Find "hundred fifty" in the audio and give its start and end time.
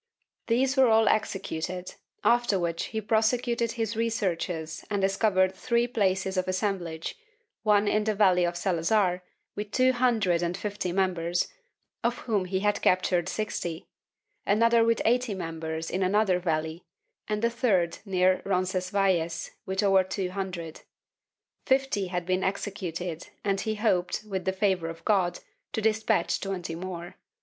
20.31-22.07